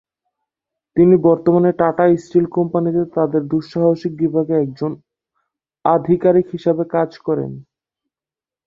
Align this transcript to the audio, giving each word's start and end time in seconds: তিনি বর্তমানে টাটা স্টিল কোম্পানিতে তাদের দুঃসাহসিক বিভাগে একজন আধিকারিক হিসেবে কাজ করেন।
তিনি 0.97 1.15
বর্তমানে 1.27 1.69
টাটা 1.79 2.05
স্টিল 2.17 2.45
কোম্পানিতে 2.57 3.03
তাদের 3.17 3.41
দুঃসাহসিক 3.51 4.11
বিভাগে 4.21 4.55
একজন 4.57 4.91
আধিকারিক 5.85 6.47
হিসেবে 6.55 6.83
কাজ 6.95 7.09
করেন। 7.19 7.51